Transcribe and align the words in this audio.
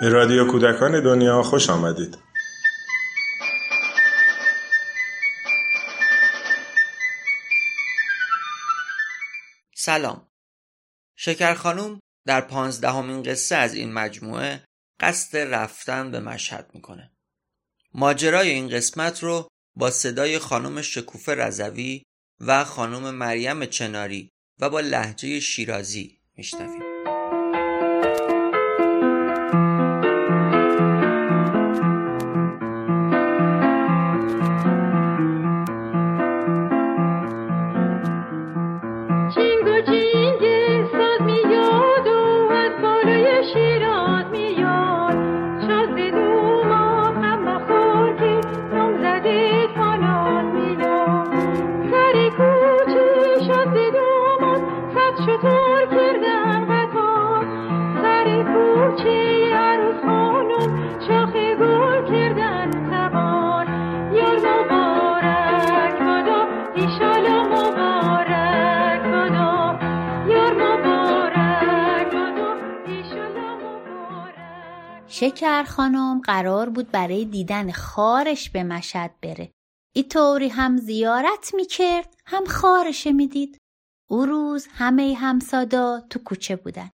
به 0.00 0.08
رادیو 0.08 0.46
کودکان 0.46 1.02
دنیا 1.02 1.42
خوش 1.42 1.70
آمدید. 1.70 2.18
سلام. 9.76 10.28
شکر 11.16 11.54
خانوم 11.54 12.00
در 12.26 12.40
پانزدهمین 12.40 13.22
قصه 13.22 13.56
از 13.56 13.74
این 13.74 13.92
مجموعه 13.92 14.64
قصد 15.00 15.36
رفتن 15.36 16.10
به 16.10 16.20
مشهد 16.20 16.70
می‌کنه. 16.74 17.12
ماجرای 17.94 18.50
این 18.50 18.68
قسمت 18.68 19.22
رو 19.22 19.48
با 19.76 19.90
صدای 19.90 20.38
خانم 20.38 20.82
شکوفه 20.82 21.34
رضوی 21.34 22.02
و 22.40 22.64
خانم 22.64 23.14
مریم 23.14 23.66
چناری 23.66 24.30
و 24.60 24.70
با 24.70 24.80
لحجه 24.80 25.40
شیرازی 25.40 26.20
میشنویم. 26.36 26.87
شکر 75.20 75.64
خانم 75.64 76.20
قرار 76.20 76.68
بود 76.68 76.90
برای 76.90 77.24
دیدن 77.24 77.72
خارش 77.72 78.50
به 78.50 78.62
مشهد 78.62 79.20
بره. 79.22 79.50
ای 79.96 80.02
طوری 80.02 80.48
هم 80.48 80.76
زیارت 80.76 81.54
می‌کرد 81.54 82.16
هم 82.26 82.44
خارش 82.44 83.06
می‌دید. 83.06 83.58
او 84.10 84.26
روز 84.26 84.66
همه 84.70 85.14
همسادا 85.14 86.00
تو 86.10 86.18
کوچه 86.18 86.56
بودن. 86.56 86.90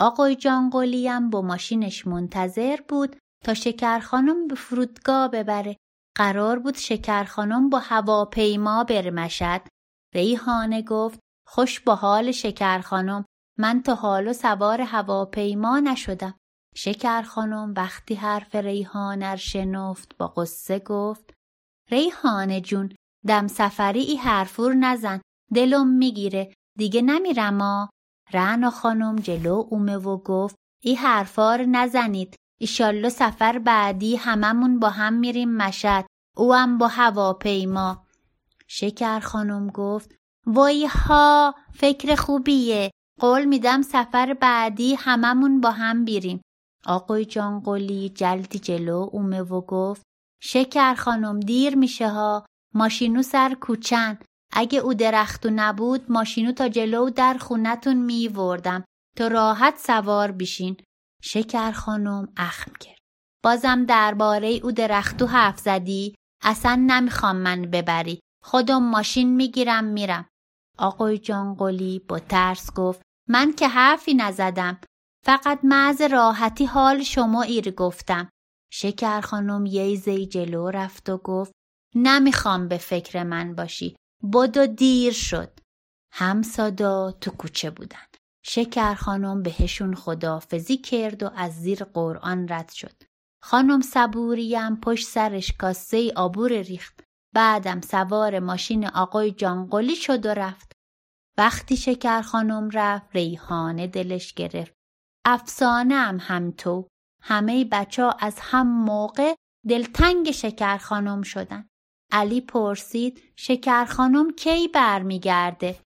آقای 0.00 0.36
جانقلی 0.36 1.08
هم 1.08 1.30
با 1.30 1.42
ماشینش 1.42 2.06
منتظر 2.06 2.78
بود 2.88 3.16
تا 3.44 3.54
شکر 3.54 3.98
خانم 4.00 4.48
به 4.48 4.54
فرودگاه 4.54 5.28
ببره. 5.28 5.76
قرار 6.16 6.58
بود 6.58 6.76
شکر 6.76 7.24
خانم 7.24 7.70
با 7.70 7.78
هواپیما 7.78 8.84
بره 8.84 9.10
مشهد. 9.10 9.68
ریحانه 10.14 10.82
گفت 10.82 11.20
خوش 11.48 11.80
با 11.80 11.94
حال 11.94 12.32
شکر 12.32 12.80
خانم 12.80 13.24
من 13.58 13.82
تا 13.82 13.94
حالا 13.94 14.32
سوار 14.32 14.80
هواپیما 14.80 15.80
نشدم. 15.80 16.34
شکر 16.76 17.22
خانم 17.22 17.74
وقتی 17.76 18.14
حرف 18.14 18.54
ریحانه 18.54 19.36
شنفت 19.36 20.16
با 20.18 20.26
قصه 20.26 20.78
گفت 20.78 21.34
ریحانه 21.90 22.60
جون 22.60 22.92
دم 23.26 23.46
سفری 23.46 24.00
ای 24.00 24.16
حرفور 24.16 24.74
نزن 24.74 25.20
دلم 25.54 25.88
می‌گیره 25.88 26.52
دیگه 26.78 27.02
نمیرم 27.02 27.88
رعنا 28.32 28.70
خانم 28.70 29.16
جلو 29.16 29.64
اومه 29.70 29.96
و 29.96 30.16
گفت 30.16 30.56
ای 30.82 30.94
حرفار 30.94 31.62
نزنید 31.62 32.36
ایشالله 32.60 33.08
سفر 33.08 33.58
بعدی 33.58 34.16
هممون 34.16 34.78
با 34.78 34.90
هم 34.90 35.12
میریم 35.12 35.56
مشد 35.56 36.04
او 36.36 36.54
هم 36.54 36.78
با 36.78 36.88
هواپیما. 36.88 38.06
شکر 38.68 39.20
خانم 39.20 39.70
گفت 39.70 40.14
وای 40.46 40.86
ها 40.86 41.54
فکر 41.74 42.14
خوبیه. 42.14 42.90
قول 43.20 43.44
میدم 43.44 43.82
سفر 43.82 44.34
بعدی 44.34 44.94
هممون 44.94 45.60
با 45.60 45.70
هم 45.70 46.04
بیریم. 46.04 46.40
آقای 46.86 47.24
جانقلی 47.24 48.08
جلدی 48.08 48.58
جلو 48.58 49.08
اومه 49.12 49.40
و 49.42 49.60
گفت 49.60 50.02
شکر 50.42 50.94
خانم 50.94 51.40
دیر 51.40 51.76
میشه 51.76 52.08
ها. 52.08 52.46
ماشینو 52.74 53.22
سر 53.22 53.54
کوچن. 53.60 54.18
اگه 54.52 54.78
او 54.78 54.94
درختو 54.94 55.50
نبود 55.52 56.10
ماشینو 56.12 56.52
تا 56.52 56.68
جلو 56.68 57.10
در 57.10 57.36
خونتون 57.40 57.96
میوردم. 57.96 58.84
تا 59.16 59.28
راحت 59.28 59.78
سوار 59.78 60.30
بیشین 60.30 60.76
شکر 61.22 61.72
خانم 61.72 62.28
اخم 62.36 62.72
کرد. 62.80 62.98
بازم 63.44 63.84
درباره 63.84 64.48
او 64.48 64.72
درختو 64.72 65.26
حرف 65.26 65.58
زدی؟ 65.58 66.14
اصلا 66.42 66.74
نمی‌خوام 66.86 67.36
من 67.36 67.62
ببری. 67.62 68.20
خودم 68.42 68.82
ماشین 68.82 69.36
می‌گیرم 69.36 69.84
میرم. 69.84 70.28
آقای 70.78 71.18
جانقلی 71.18 71.98
با 71.98 72.18
ترس 72.18 72.72
گفت 72.74 73.02
من 73.28 73.52
که 73.52 73.68
حرفی 73.68 74.14
نزدم. 74.14 74.80
فقط 75.26 75.60
معز 75.62 76.00
راحتی 76.02 76.64
حال 76.64 77.02
شما 77.02 77.42
ایر 77.42 77.70
گفتم. 77.70 78.28
شکر 78.72 79.20
خانم 79.20 79.66
یه 79.66 79.96
زی 79.96 80.26
جلو 80.26 80.70
رفت 80.70 81.08
و 81.08 81.18
گفت 81.18 81.52
نمی‌خوام 81.94 82.68
به 82.68 82.78
فکر 82.78 83.22
من 83.22 83.54
باشی. 83.54 83.96
بدو 84.32 84.66
دیر 84.66 85.12
شد. 85.12 85.60
همسادا 86.12 87.12
تو 87.12 87.30
کوچه 87.30 87.70
بودن. 87.70 88.06
شکر 88.44 88.94
خانم 88.94 89.42
بهشون 89.42 89.94
خدافزی 89.94 90.76
کرد 90.76 91.22
و 91.22 91.30
از 91.36 91.52
زیر 91.52 91.84
قرآن 91.84 92.48
رد 92.48 92.72
شد. 92.72 93.02
خانم 93.42 93.80
صبوریم 93.80 94.76
پشت 94.76 95.08
سرش 95.08 95.52
کاسه 95.52 96.12
آبور 96.16 96.52
ریخت. 96.52 97.00
بعدم 97.34 97.80
سوار 97.80 98.38
ماشین 98.38 98.86
آقای 98.86 99.30
جانقلی 99.30 99.96
شد 99.96 100.26
و 100.26 100.28
رفت. 100.28 100.72
وقتی 101.38 101.76
شکر 101.76 102.22
خانم 102.22 102.70
رفت 102.72 103.16
ریحانه 103.16 103.86
دلش 103.86 104.34
گرفت. 104.34 104.75
افسانه 105.28 105.94
هم 105.94 106.18
همتو 106.20 106.88
همه 107.22 107.64
بچه 107.64 108.02
ها 108.02 108.10
از 108.20 108.36
هم 108.40 108.66
موقع 108.84 109.34
دلتنگ 109.68 110.30
شکر 110.30 110.78
خانم 110.78 111.22
شدن. 111.22 111.68
علی 112.12 112.40
پرسید 112.40 113.22
شکر 113.36 113.84
خانم 113.84 114.30
کی 114.30 114.68
برمیگرده؟ 114.68 115.78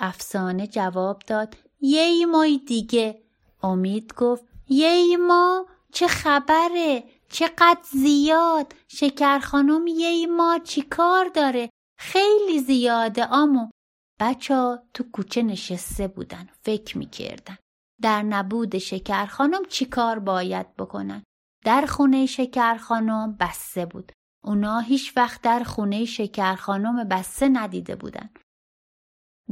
افسانه 0.00 0.66
جواب 0.66 1.22
داد 1.26 1.56
یه 1.80 2.26
مای 2.26 2.58
دیگه. 2.66 3.22
امید 3.62 4.14
گفت 4.14 4.44
یه 4.68 5.16
ما 5.16 5.66
چه 5.92 6.06
خبره؟ 6.06 7.04
چقدر 7.28 7.80
زیاد؟ 7.92 8.74
شکر 8.88 9.38
خانم 9.38 9.86
یه 9.86 10.26
ما 10.26 10.58
چی 10.64 10.82
کار 10.82 11.28
داره؟ 11.34 11.70
خیلی 11.98 12.60
زیاده 12.60 13.24
آمو. 13.24 13.70
بچه 14.20 14.78
تو 14.94 15.04
کوچه 15.12 15.42
نشسته 15.42 16.08
بودن 16.08 16.48
فکر 16.62 16.98
می‌کردن. 16.98 17.58
در 18.02 18.22
نبود 18.22 18.78
شکر 18.78 19.26
خانم 19.26 19.64
چی 19.68 19.84
کار 19.86 20.18
باید 20.18 20.76
بکنن 20.76 21.22
در 21.64 21.86
خونه 21.86 22.26
شکر 22.26 22.76
خانم 22.76 23.36
بسته 23.40 23.86
بود. 23.86 24.12
اونا 24.44 24.80
هیچ 24.80 25.16
وقت 25.16 25.42
در 25.42 25.62
خونه 25.62 26.04
شکر 26.04 26.54
خانم 26.54 27.08
بسته 27.08 27.48
ندیده 27.48 27.96
بودن 27.96 28.30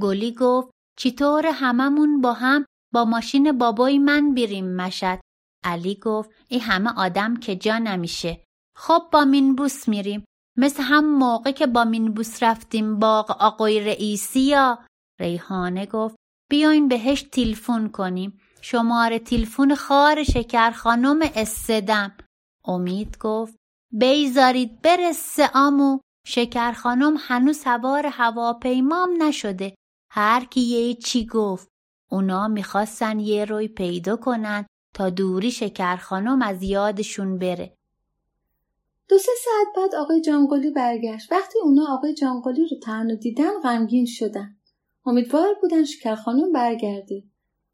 گلی 0.00 0.34
گفت 0.34 0.70
چطور 0.98 1.46
هممون 1.46 2.20
با 2.20 2.32
هم 2.32 2.64
با 2.92 3.04
ماشین 3.04 3.58
بابای 3.58 3.98
من 3.98 4.34
بیریم 4.34 4.76
مشد 4.76 5.20
علی 5.64 5.94
گفت 5.94 6.30
ای 6.48 6.58
همه 6.58 6.90
آدم 6.96 7.36
که 7.36 7.56
جا 7.56 7.78
نمیشه. 7.78 8.44
خب 8.76 9.02
با 9.12 9.24
مینبوس 9.24 9.88
میریم. 9.88 10.24
مثل 10.58 10.82
هم 10.82 11.18
موقع 11.18 11.50
که 11.50 11.66
با 11.66 11.84
مینبوس 11.84 12.42
رفتیم 12.42 12.98
باغ 12.98 13.30
آقای 13.30 13.80
رئیسی 13.80 14.40
یا؟ 14.40 14.86
ریحانه 15.20 15.86
گفت 15.86 16.16
بیاین 16.54 16.88
بهش 16.88 17.22
تلفن 17.22 17.88
کنیم. 17.88 18.40
شماره 18.60 19.18
تلفن 19.18 19.74
خار 19.74 20.22
شکر 20.22 20.70
خانم 20.70 21.20
استدم. 21.34 22.12
امید 22.64 23.18
گفت 23.18 23.56
بیزارید 23.92 24.82
برسه 24.82 25.50
آمو 25.54 25.98
شکر 26.26 26.72
خانم 26.72 27.14
هنوز 27.18 27.58
سوار 27.58 28.06
هواپیمام 28.06 29.22
نشده. 29.22 29.74
هر 30.10 30.44
کی 30.44 30.60
یه 30.60 30.94
چی 30.94 31.26
گفت. 31.26 31.68
اونا 32.10 32.48
می‌خواستن 32.48 33.20
یه 33.20 33.44
روی 33.44 33.68
پیدا 33.68 34.16
کنن 34.16 34.66
تا 34.94 35.10
دوری 35.10 35.50
شکر 35.50 35.96
خانم 35.96 36.42
از 36.42 36.62
یادشون 36.62 37.38
بره. 37.38 37.76
دو 39.08 39.18
سه 39.18 39.32
ساعت 39.44 39.76
بعد 39.76 39.94
آقای 39.94 40.20
جانگلی 40.20 40.70
برگشت. 40.70 41.32
وقتی 41.32 41.58
اونا 41.62 41.86
آقای 41.94 42.14
جانگلی 42.14 42.68
رو 42.68 42.76
تنها 42.82 43.16
دیدن 43.16 43.60
غمگین 43.62 44.06
شدن. 44.06 44.56
امیدوار 45.06 45.54
بودن 45.54 45.84
شکر 45.84 46.14
خانم 46.14 46.52
برگرده. 46.52 47.22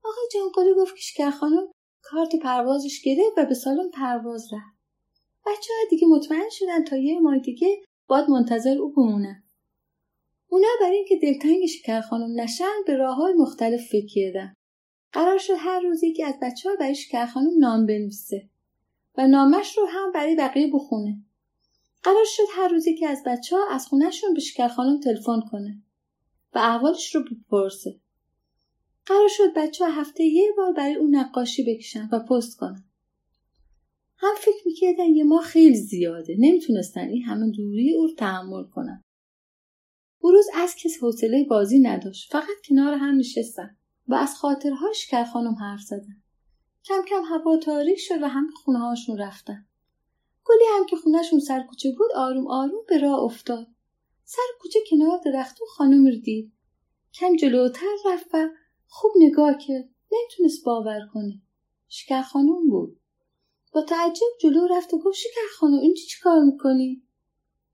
آقای 0.05 0.29
جانقلی 0.35 0.75
گفت 0.75 0.95
که 0.95 1.01
شکر 1.01 1.31
خانم 1.31 1.69
کارت 2.03 2.37
پروازش 2.37 3.01
گرفت 3.05 3.33
و 3.39 3.45
به 3.47 3.55
سالن 3.55 3.91
پرواز 3.91 4.53
رفت. 4.53 4.81
بچه 5.47 5.73
ها 5.73 5.89
دیگه 5.91 6.07
مطمئن 6.07 6.49
شدن 6.51 6.85
تا 6.85 6.97
یه 6.97 7.21
ماه 7.21 7.39
دیگه 7.39 7.83
باید 8.07 8.31
منتظر 8.31 8.79
او 8.79 8.93
بمونن. 8.93 9.43
اونا 10.49 10.69
برای 10.81 10.97
اینکه 10.97 11.17
دلتنگ 11.17 11.67
شکر 11.67 12.01
خانم 12.01 12.41
نشن 12.41 12.83
به 12.87 12.97
راه 12.97 13.17
های 13.17 13.33
مختلف 13.33 13.89
فکر 13.89 14.07
کردن. 14.07 14.55
قرار 15.13 15.39
شد 15.39 15.55
هر 15.59 15.81
روزی 15.81 16.13
که 16.13 16.27
از 16.27 16.35
بچه 16.43 16.71
ها 16.71 16.77
برای 16.77 16.95
شکر 16.95 17.27
خانم 17.27 17.59
نام 17.59 17.87
بنویسه 17.87 18.49
و 19.17 19.27
نامش 19.27 19.79
رو 19.79 19.87
هم 19.87 20.13
برای 20.13 20.37
بقیه 20.37 20.71
بخونه. 20.73 21.17
قرار 22.03 22.25
شد 22.25 22.43
هر 22.51 22.69
روزی 22.69 22.95
که 22.95 23.09
از 23.09 23.23
بچه 23.27 23.57
ها 23.57 23.63
از 23.71 23.87
خونهشون 23.87 24.35
به 24.35 24.41
شکر 24.41 24.69
خانم 24.69 25.01
تلفن 25.01 25.41
کنه. 25.51 25.83
و 26.55 26.59
احوالش 26.59 27.15
رو 27.15 27.25
بپرسه. 27.25 28.01
قرار 29.07 29.29
شد 29.29 29.55
بچه 29.57 29.87
هفته 29.87 30.25
یه 30.25 30.53
بار 30.57 30.73
برای 30.73 30.95
اون 30.95 31.17
نقاشی 31.17 31.65
بکشن 31.65 32.09
و 32.13 32.19
پست 32.19 32.57
کنن. 32.57 32.85
هم 34.17 34.35
فکر 34.39 34.63
می‌کردن 34.67 35.05
یه 35.05 35.25
ما 35.25 35.41
خیلی 35.41 35.77
زیاده. 35.77 36.37
نمی‌تونستن 36.39 37.09
این 37.09 37.23
همه 37.23 37.51
دوری 37.51 37.95
او 37.95 38.07
رو 38.07 38.15
تحمل 38.15 38.65
کنن. 38.65 39.03
او 40.19 40.31
روز 40.31 40.47
از 40.55 40.75
کسی 40.77 40.99
حوصله 41.01 41.45
بازی 41.45 41.79
نداشت. 41.79 42.33
فقط 42.33 42.57
کنار 42.69 42.95
هم 42.95 43.17
نشستن 43.17 43.77
و 44.09 44.15
از 44.15 44.35
خاطرها 44.35 44.93
شکر 44.93 45.25
خانم 45.25 45.55
حرف 45.55 45.81
زدن. 45.81 46.23
کم 46.85 47.03
کم 47.09 47.23
هوا 47.25 47.57
تاریک 47.57 47.99
شد 47.99 48.23
و 48.23 48.29
همه 48.29 48.51
خونه 48.65 48.79
هاشون 48.79 49.19
رفتن. 49.19 49.67
گلی 50.45 50.65
هم 50.77 50.87
که 50.87 50.97
خونهشون 50.97 51.41
سر 51.41 51.63
کوچه 51.63 51.93
بود 51.99 52.11
آروم 52.17 52.47
آروم 52.47 52.85
به 52.89 52.99
راه 52.99 53.21
افتاد. 53.23 53.67
سر 54.33 54.43
کوچه 54.61 54.79
کنار 54.91 55.21
درخت 55.25 55.63
و 55.63 55.65
خانم 55.65 56.07
رو 56.07 56.17
دید. 56.17 56.53
کم 57.15 57.37
جلوتر 57.37 57.87
رفت 58.07 58.27
و 58.35 58.49
خوب 58.89 59.13
نگاه 59.17 59.59
کرد. 59.59 59.89
نمی‌تونست 60.13 60.65
باور 60.65 61.01
کنه. 61.15 61.43
شکر 61.89 62.23
خانم 62.23 62.69
بود. 62.71 63.01
با 63.73 63.83
تعجب 63.83 64.27
جلو 64.41 64.67
رفت 64.67 64.95
و 64.95 64.99
گفت 64.99 65.17
شکر 65.17 65.41
خانم 65.59 65.79
اینجا 65.79 66.03
چی 66.09 66.21
کار 66.23 66.45
می‌کنی؟ 66.45 67.03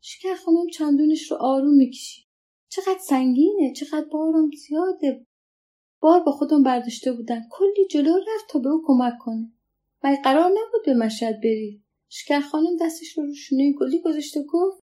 شکر 0.01 0.35
خانم 0.35 0.67
چندونش 0.73 1.31
رو 1.31 1.37
آروم 1.37 1.75
می‌کشید. 1.75 2.27
چقدر 2.69 2.99
سنگینه 3.09 3.73
چقدر 3.73 4.07
بارم 4.13 4.51
زیاده. 4.51 5.27
بار 6.01 6.21
با 6.21 6.33
خودم 6.33 6.63
برداشته 6.63 7.13
بودم. 7.13 7.43
کلی 7.51 7.87
جلو 7.91 8.17
رفت 8.17 8.49
تا 8.49 8.59
به 8.59 8.69
او 8.69 8.83
کمک 8.87 9.15
کنه. 9.21 9.53
و 10.05 10.17
قرار 10.25 10.51
نبود 10.51 10.85
به 10.87 10.95
مشهد 10.95 11.41
برید 11.41 11.83
شکر 12.09 12.41
خانم 12.41 12.77
دستش 12.81 13.19
رو 13.19 13.25
روشونه 13.25 13.73
گلی 13.73 14.01
گذاشته 14.01 14.43
گفت 14.43 14.86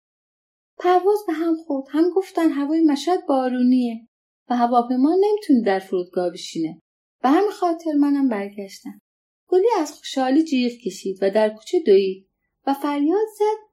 پرواز 0.79 1.19
به 1.27 1.33
هم 1.33 1.55
خورد. 1.55 1.87
هم 1.91 2.09
گفتن 2.15 2.49
هوای 2.49 2.81
مشهد 2.81 3.25
بارونیه 3.27 4.07
و 4.49 4.55
هواپیما 4.55 5.15
نمی‌تونه 5.21 5.61
در 5.61 5.79
فرودگاه 5.79 6.29
بشینه. 6.29 6.81
به 7.23 7.29
همین 7.29 7.51
خاطر 7.51 7.91
منم 7.91 8.29
برگشتم. 8.29 9.01
گلی 9.47 9.67
از 9.79 9.93
خوشحالی 9.93 10.43
جیغ 10.43 10.71
کشید 10.85 11.17
و 11.21 11.31
در 11.31 11.49
کوچه 11.49 11.79
دوید 11.85 12.27
و 12.67 12.73
فریاد 12.73 13.27
زد 13.37 13.67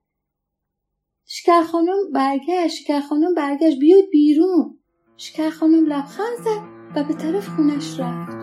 شکر 1.26 1.62
خانم 1.62 2.12
برگشت 2.14 2.76
شکر 2.76 3.00
خانم 3.00 3.34
برگشت 3.34 3.78
بیاد 3.78 4.04
بیرون. 4.12 4.78
شکر 5.16 5.50
خانم 5.50 5.86
لبخند 5.86 6.36
زد 6.44 6.62
و 6.96 7.04
به 7.04 7.14
طرف 7.14 7.48
خونش 7.48 8.00
رفت. 8.00 8.34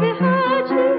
behaczy 0.00 0.91